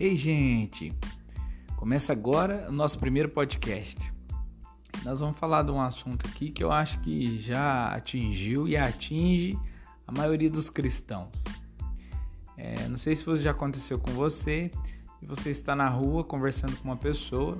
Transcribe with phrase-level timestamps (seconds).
[0.00, 0.94] Ei, gente!
[1.76, 3.98] Começa agora o nosso primeiro podcast.
[5.04, 9.58] Nós vamos falar de um assunto aqui que eu acho que já atingiu e atinge
[10.06, 11.28] a maioria dos cristãos.
[12.56, 14.70] É, não sei se isso já aconteceu com você
[15.20, 17.58] e você está na rua conversando com uma pessoa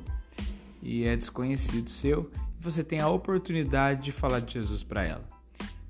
[0.82, 5.29] e é desconhecido seu e você tem a oportunidade de falar de Jesus para ela.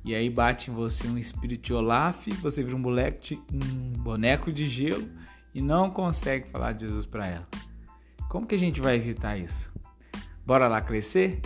[0.05, 2.82] E aí bate em você um espírito de Olaf, você vira um,
[3.21, 5.09] de, um boneco de gelo
[5.54, 7.49] e não consegue falar de Jesus para ela.
[8.29, 9.73] Como que a gente vai evitar isso?
[10.46, 11.40] Bora lá crescer?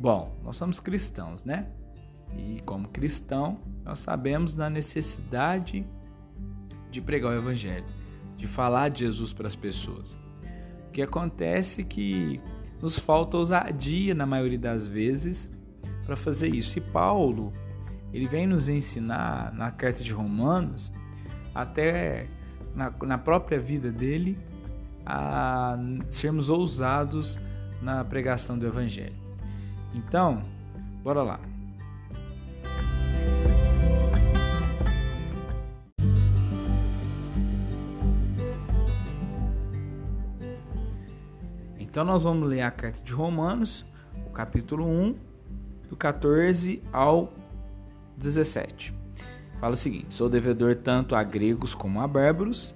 [0.00, 1.66] Bom, nós somos cristãos, né?
[2.36, 5.86] E como cristão, nós sabemos da necessidade
[6.90, 7.84] de pregar o evangelho,
[8.36, 10.16] de falar de Jesus para as pessoas.
[10.88, 12.40] O que acontece é que
[12.80, 15.50] nos falta ousadia na maioria das vezes
[16.04, 16.78] para fazer isso.
[16.78, 17.52] E Paulo,
[18.12, 20.92] ele vem nos ensinar na carta de Romanos,
[21.54, 22.26] até
[22.74, 24.38] na, na própria vida dele,
[25.04, 27.38] a sermos ousados
[27.82, 29.16] na pregação do evangelho.
[29.94, 30.44] Então,
[31.02, 31.49] bora lá.
[41.90, 43.84] Então nós vamos ler a carta de Romanos,
[44.24, 45.16] o capítulo 1,
[45.88, 47.32] do 14 ao
[48.16, 48.94] 17.
[49.58, 52.72] Fala o seguinte: Sou devedor tanto a gregos como a bárbaros,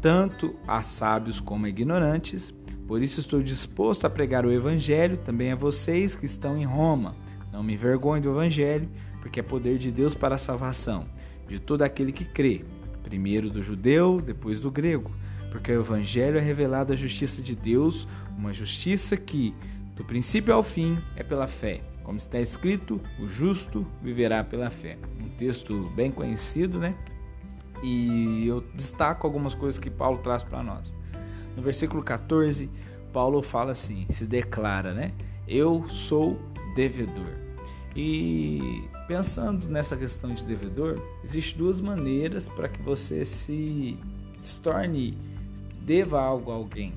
[0.00, 2.50] tanto a sábios como a ignorantes,
[2.88, 7.14] por isso estou disposto a pregar o evangelho também a vocês que estão em Roma.
[7.52, 8.88] Não me envergonhe do evangelho,
[9.20, 11.04] porque é poder de Deus para a salvação
[11.46, 12.64] de todo aquele que crê,
[13.02, 15.10] primeiro do judeu, depois do grego
[15.54, 19.54] porque o Evangelho é revelado a justiça de Deus, uma justiça que,
[19.94, 21.80] do princípio ao fim, é pela fé.
[22.02, 24.98] Como está escrito, o justo viverá pela fé.
[25.22, 26.96] Um texto bem conhecido, né?
[27.84, 30.92] E eu destaco algumas coisas que Paulo traz para nós.
[31.56, 32.68] No versículo 14,
[33.12, 35.12] Paulo fala assim, se declara, né?
[35.46, 36.36] Eu sou
[36.74, 37.30] devedor.
[37.94, 43.96] E pensando nessa questão de devedor, existem duas maneiras para que você se,
[44.40, 45.16] se torne
[45.84, 46.94] deva algo a alguém,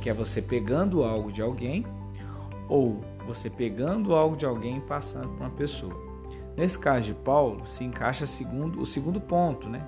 [0.00, 1.84] que é você pegando algo de alguém
[2.68, 5.94] ou você pegando algo de alguém e passando para uma pessoa.
[6.56, 9.86] Nesse caso de Paulo, se encaixa segundo, o segundo ponto, né?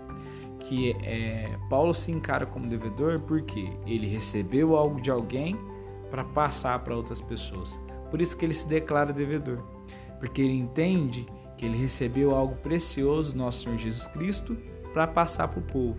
[0.60, 5.56] Que é Paulo se encara como devedor porque ele recebeu algo de alguém
[6.10, 7.78] para passar para outras pessoas.
[8.10, 9.58] Por isso que ele se declara devedor,
[10.18, 11.26] porque ele entende
[11.56, 14.56] que ele recebeu algo precioso do nosso Senhor Jesus Cristo
[14.92, 15.98] para passar para o povo.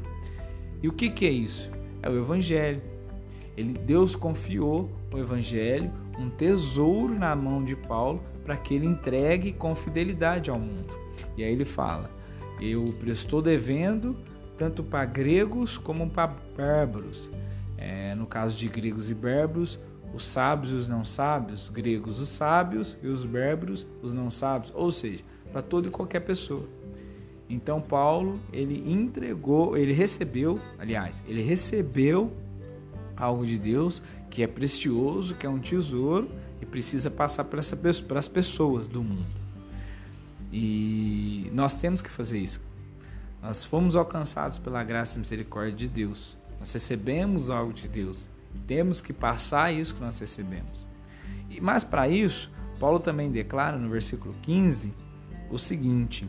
[0.82, 1.70] E o que, que é isso?
[2.02, 2.82] É o Evangelho.
[3.56, 9.52] Ele, Deus confiou o Evangelho, um tesouro na mão de Paulo, para que ele entregue
[9.52, 10.96] com fidelidade ao mundo.
[11.36, 12.10] E aí ele fala:
[12.62, 14.16] Eu prestou devendo
[14.58, 17.30] tanto para gregos como para bárbaros.
[17.78, 19.80] É, no caso de gregos e bárbaros,
[20.14, 24.74] os sábios e os não sábios, gregos os sábios e os bárbaros os não sábios,
[24.76, 26.68] ou seja, para toda e qualquer pessoa.
[27.50, 32.32] Então Paulo, ele entregou, ele recebeu, aliás, ele recebeu
[33.16, 36.30] algo de Deus que é precioso, que é um tesouro
[36.62, 39.26] e precisa passar para, essa, para as pessoas do mundo.
[40.52, 42.62] E nós temos que fazer isso.
[43.42, 46.38] Nós fomos alcançados pela graça e misericórdia de Deus.
[46.60, 48.28] Nós recebemos algo de Deus.
[48.66, 50.88] Temos que passar isso que nós recebemos.
[51.50, 54.94] E mais para isso, Paulo também declara no versículo 15
[55.50, 56.28] o seguinte: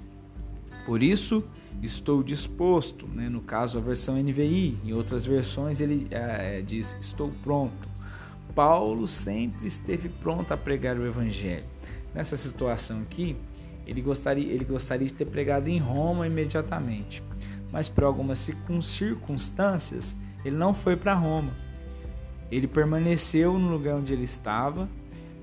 [0.89, 1.45] por isso,
[1.83, 3.29] estou disposto, né?
[3.29, 7.87] no caso a versão NVI, em outras versões ele é, diz estou pronto.
[8.55, 11.67] Paulo sempre esteve pronto a pregar o evangelho.
[12.15, 13.37] Nessa situação aqui,
[13.87, 17.23] ele gostaria, ele gostaria de ter pregado em Roma imediatamente,
[17.71, 18.39] mas por algumas
[18.81, 21.53] circunstâncias ele não foi para Roma.
[22.51, 24.89] Ele permaneceu no lugar onde ele estava,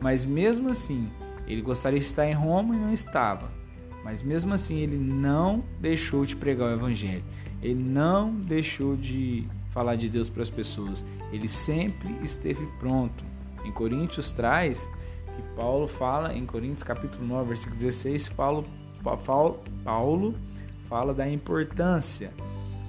[0.02, 1.08] mas mesmo assim
[1.46, 3.64] ele gostaria de estar em Roma e não estava.
[4.06, 7.24] Mas mesmo assim, ele não deixou de pregar o evangelho.
[7.60, 11.04] Ele não deixou de falar de Deus para as pessoas.
[11.32, 13.26] Ele sempre esteve pronto.
[13.66, 14.88] Em Coríntios traz
[15.36, 18.66] que Paulo fala, em Coríntios capítulo 9, versículo 16, Paulo,
[19.84, 20.36] Paulo
[20.88, 22.32] fala da importância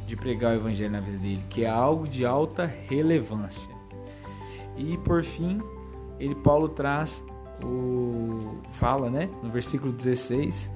[0.06, 3.74] de pregar o evangelho na vida dele, que é algo de alta relevância.
[4.76, 5.62] E por fim,
[6.20, 7.24] ele Paulo traz
[7.64, 10.75] o fala, né, no versículo 16,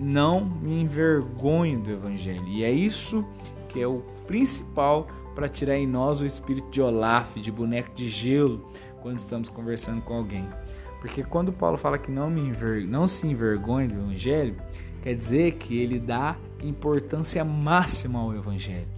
[0.00, 2.48] não me envergonho do Evangelho.
[2.48, 3.22] E é isso
[3.68, 8.08] que é o principal para tirar em nós o espírito de Olaf, de boneco de
[8.08, 8.66] gelo,
[9.02, 10.48] quando estamos conversando com alguém.
[11.00, 12.86] Porque quando Paulo fala que não, me enver...
[12.86, 14.56] não se envergonhe do evangelho,
[15.02, 18.88] quer dizer que ele dá importância máxima ao evangelho.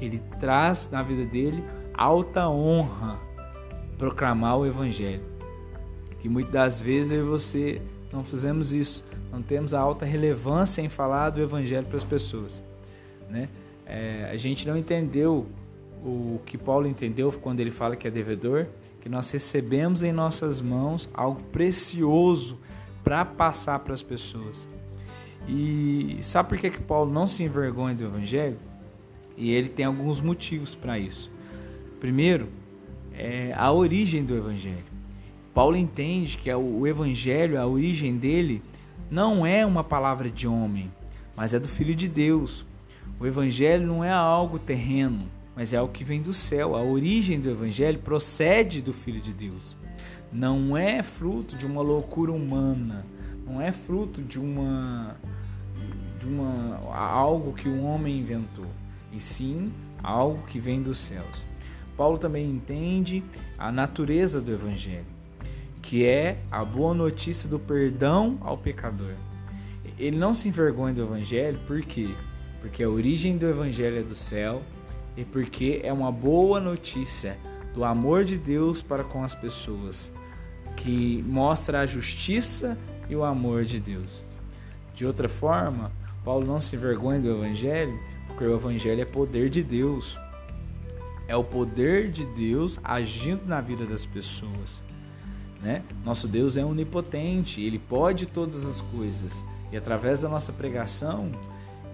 [0.00, 1.62] Ele traz na vida dele
[1.94, 3.20] alta honra
[3.98, 5.22] proclamar o evangelho.
[6.18, 7.80] Que muitas das vezes você
[8.12, 12.62] não fizemos isso, não temos a alta relevância em falar do evangelho para as pessoas,
[13.30, 13.48] né?
[13.86, 15.46] É, a gente não entendeu
[16.04, 18.66] o que Paulo entendeu quando ele fala que é devedor,
[19.00, 22.58] que nós recebemos em nossas mãos algo precioso
[23.02, 24.68] para passar para as pessoas.
[25.48, 28.58] E sabe por que, que Paulo não se envergonha do Evangelho?
[29.36, 31.30] E ele tem alguns motivos para isso.
[31.98, 32.48] Primeiro,
[33.12, 34.91] é a origem do Evangelho.
[35.54, 38.62] Paulo entende que o Evangelho, a origem dele,
[39.10, 40.90] não é uma palavra de homem,
[41.36, 42.64] mas é do Filho de Deus.
[43.20, 46.74] O Evangelho não é algo terreno, mas é algo que vem do céu.
[46.74, 49.76] A origem do Evangelho procede do Filho de Deus.
[50.32, 53.04] Não é fruto de uma loucura humana,
[53.46, 55.16] não é fruto de uma
[56.18, 58.66] de uma algo que um homem inventou,
[59.12, 59.72] e sim
[60.02, 61.44] algo que vem dos céus.
[61.96, 63.22] Paulo também entende
[63.58, 65.04] a natureza do evangelho,
[65.92, 69.12] que é a boa notícia do perdão ao pecador.
[69.98, 72.08] Ele não se envergonha do evangelho, por quê?
[72.62, 74.62] Porque a origem do evangelho é do céu
[75.18, 77.36] e porque é uma boa notícia
[77.74, 80.10] do amor de Deus para com as pessoas,
[80.78, 84.24] que mostra a justiça e o amor de Deus.
[84.94, 85.92] De outra forma,
[86.24, 90.18] Paulo não se envergonha do Evangelho, porque o Evangelho é poder de Deus.
[91.28, 94.82] É o poder de Deus agindo na vida das pessoas.
[95.62, 95.82] Né?
[96.04, 99.44] Nosso Deus é onipotente, ele pode todas as coisas.
[99.70, 101.30] E através da nossa pregação,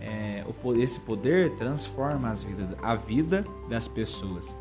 [0.01, 0.43] é,
[0.81, 4.57] esse poder transforma as vidas, a vida das pessoas.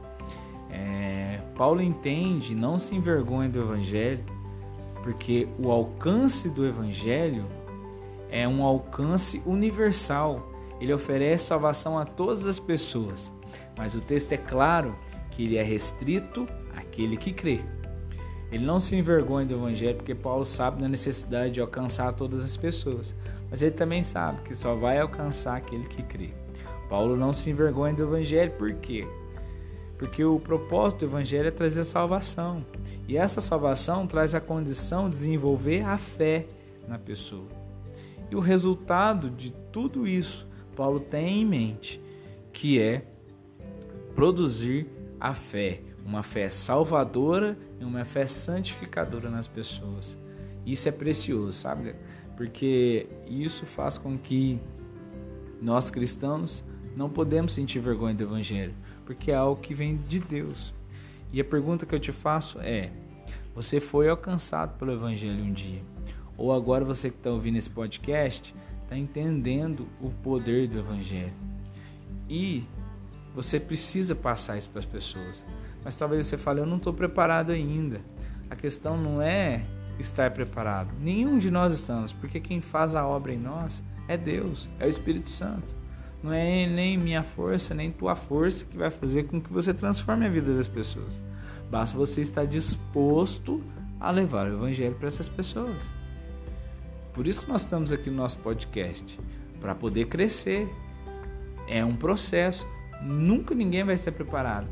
[0.69, 4.23] É, Paulo entende, não se envergonha do Evangelho,
[5.01, 7.45] porque o alcance do Evangelho
[8.29, 10.51] é um alcance universal.
[10.81, 13.31] Ele oferece salvação a todas as pessoas,
[13.77, 14.95] mas o texto é claro
[15.31, 16.45] que ele é restrito
[16.75, 17.61] àquele que crê.
[18.51, 22.55] Ele não se envergonha do Evangelho porque Paulo sabe da necessidade de alcançar todas as
[22.55, 23.13] pessoas,
[23.49, 26.29] mas ele também sabe que só vai alcançar aquele que crê.
[26.89, 29.05] Paulo não se envergonha do Evangelho por quê?
[29.97, 32.65] Porque o propósito do Evangelho é trazer salvação.
[33.07, 36.45] E essa salvação traz a condição de desenvolver a fé
[36.87, 37.47] na pessoa.
[38.29, 42.01] E o resultado de tudo isso, Paulo tem em mente,
[42.53, 43.03] que é
[44.15, 44.87] produzir
[45.19, 50.17] a fé, uma fé salvadora e uma fé santificadora nas pessoas.
[50.65, 51.95] Isso é precioso, sabe?
[52.35, 54.59] Porque isso faz com que
[55.61, 56.63] nós cristãos
[56.95, 58.73] não podemos sentir vergonha do evangelho
[59.07, 60.75] porque é algo que vem de Deus.
[61.31, 62.91] E a pergunta que eu te faço é:
[63.55, 65.81] você foi alcançado pelo Evangelho um dia?
[66.37, 71.33] Ou agora você que está ouvindo esse podcast está entendendo o poder do Evangelho?
[72.29, 72.65] E
[73.33, 75.43] você precisa passar isso para as pessoas.
[75.83, 78.01] Mas talvez você fale: eu não estou preparado ainda.
[78.49, 79.63] A questão não é
[79.99, 80.89] estar preparado.
[80.99, 84.89] Nenhum de nós estamos, porque quem faz a obra em nós é Deus, é o
[84.89, 85.75] Espírito Santo.
[86.23, 90.25] Não é nem minha força, nem tua força que vai fazer com que você transforme
[90.25, 91.19] a vida das pessoas.
[91.69, 93.61] Basta você estar disposto
[93.99, 95.77] a levar o evangelho para essas pessoas.
[97.13, 99.19] Por isso que nós estamos aqui no nosso podcast,
[99.59, 100.67] para poder crescer.
[101.67, 102.65] É um processo.
[103.01, 104.67] Nunca ninguém vai ser preparado,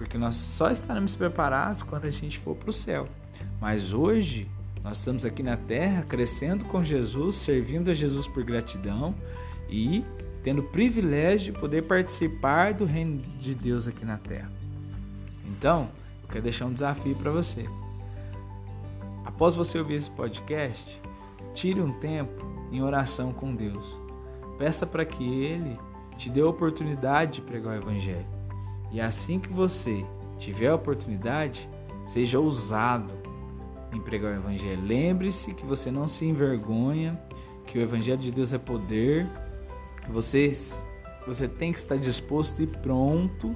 [0.00, 3.06] porque nós só estaremos preparados quando a gente for para o céu.
[3.60, 4.48] Mas hoje
[4.82, 9.14] nós estamos aqui na terra crescendo com Jesus, servindo a Jesus por gratidão
[9.68, 10.02] e
[10.42, 14.50] tendo o privilégio de poder participar do reino de Deus aqui na terra.
[15.44, 15.90] Então,
[16.22, 17.68] eu quero deixar um desafio para você.
[19.26, 20.98] Após você ouvir esse podcast,
[21.52, 22.42] tire um tempo
[22.72, 24.00] em oração com Deus.
[24.56, 25.78] Peça para que Ele
[26.16, 28.39] te dê a oportunidade de pregar o Evangelho.
[28.92, 30.04] E assim que você
[30.38, 31.68] tiver a oportunidade,
[32.04, 33.12] seja ousado
[33.92, 34.82] em pregar o Evangelho.
[34.84, 37.20] Lembre-se que você não se envergonha,
[37.66, 39.28] que o Evangelho de Deus é poder
[40.08, 40.52] você,
[41.26, 43.54] você tem que estar disposto e pronto.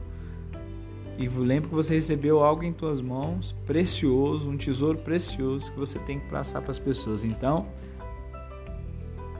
[1.17, 5.99] E lembre que você recebeu algo em suas mãos, precioso, um tesouro precioso que você
[6.00, 7.25] tem que passar para as pessoas.
[7.25, 7.69] Então,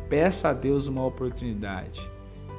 [0.09, 2.01] peça a Deus uma oportunidade.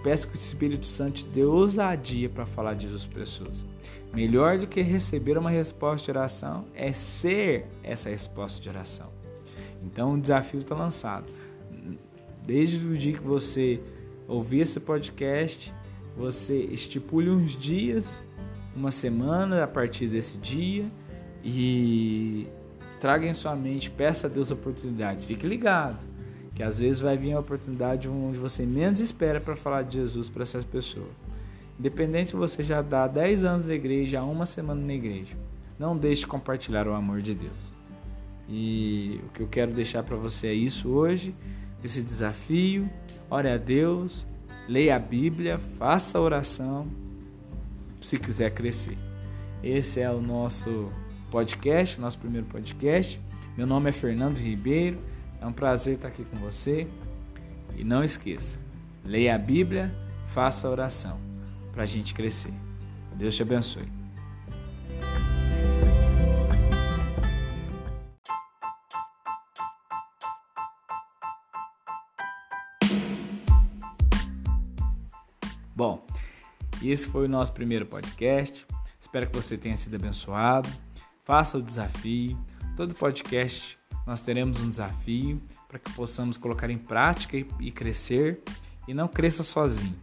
[0.05, 3.65] Peça que o Espírito Santo te dê ousadia para falar de Jesus para as pessoas.
[4.13, 9.09] Melhor do que receber uma resposta de oração é ser essa resposta de oração.
[9.83, 11.25] Então, o desafio está lançado.
[12.45, 13.81] Desde o dia que você
[14.27, 15.73] ouvir esse podcast,
[16.15, 18.23] você estipule uns dias,
[18.75, 20.85] uma semana a partir desse dia
[21.43, 22.45] e
[23.01, 25.25] traga em sua mente, peça a Deus oportunidades.
[25.25, 26.05] Fique ligado,
[26.55, 30.29] que às vezes vai vir a oportunidade onde você menos espera para falar de Jesus
[30.29, 31.11] para essas pessoas.
[31.77, 35.35] Independente se você já dá 10 anos na igreja, uma semana na igreja,
[35.77, 37.75] não deixe de compartilhar o amor de Deus.
[38.47, 41.35] E o que eu quero deixar para você é isso hoje,
[41.83, 42.89] esse desafio.
[43.29, 44.25] Ore a Deus,
[44.67, 46.87] leia a Bíblia, faça oração,
[47.99, 48.97] se quiser crescer.
[49.61, 50.89] Esse é o nosso
[51.29, 53.19] podcast, nosso primeiro podcast.
[53.57, 54.99] Meu nome é Fernando Ribeiro.
[55.45, 56.87] É um prazer estar aqui com você.
[57.75, 58.57] E não esqueça,
[59.03, 59.93] leia a Bíblia,
[60.25, 61.19] faça a oração
[61.71, 62.51] para a gente crescer.
[63.13, 63.87] Deus te abençoe.
[75.75, 76.03] Bom,
[76.83, 78.65] esse foi o nosso primeiro podcast.
[78.99, 80.67] Espero que você tenha sido abençoado.
[81.21, 82.35] Faça o desafio.
[82.75, 88.41] Todo podcast nós teremos um desafio para que possamos colocar em prática e crescer
[88.87, 89.95] e não cresça sozinho.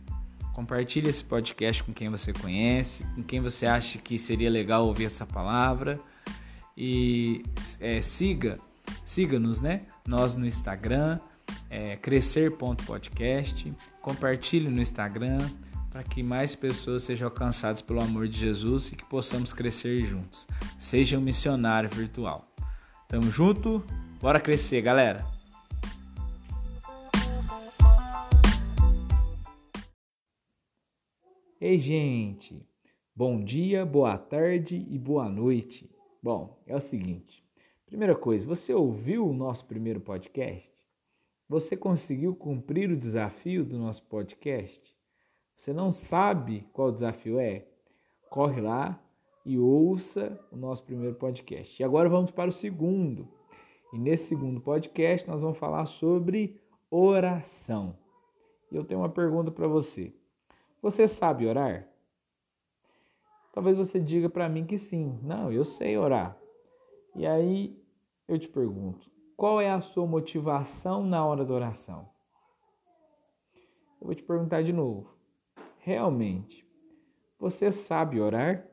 [0.52, 5.06] Compartilhe esse podcast com quem você conhece, com quem você acha que seria legal ouvir
[5.06, 5.99] essa palavra
[6.76, 7.42] e
[7.80, 8.59] é, siga,
[9.04, 9.82] siga-nos, né?
[10.06, 11.18] Nós no Instagram,
[11.71, 15.49] é, crescer.podcast, compartilhe no Instagram
[15.90, 20.47] para que mais pessoas sejam alcançadas pelo amor de Jesus e que possamos crescer juntos.
[20.78, 22.51] Seja um missionário virtual.
[23.12, 23.85] Tamo junto,
[24.23, 25.23] bora crescer, galera!
[31.61, 32.66] Ei, gente!
[33.14, 35.95] Bom dia, boa tarde e boa noite.
[36.23, 37.45] Bom, é o seguinte:
[37.85, 40.73] primeira coisa, você ouviu o nosso primeiro podcast?
[41.50, 44.81] Você conseguiu cumprir o desafio do nosso podcast?
[45.54, 47.66] Você não sabe qual o desafio é?
[48.31, 48.99] Corre lá
[49.44, 51.80] e ouça o nosso primeiro podcast.
[51.80, 53.28] E agora vamos para o segundo.
[53.92, 57.96] E nesse segundo podcast nós vamos falar sobre oração.
[58.70, 60.14] E eu tenho uma pergunta para você.
[60.80, 61.88] Você sabe orar?
[63.52, 65.18] Talvez você diga para mim que sim.
[65.22, 66.37] Não, eu sei orar.
[67.14, 67.78] E aí
[68.26, 72.08] eu te pergunto: qual é a sua motivação na hora da oração?
[74.00, 75.14] Eu vou te perguntar de novo.
[75.78, 76.66] Realmente,
[77.38, 78.72] você sabe orar?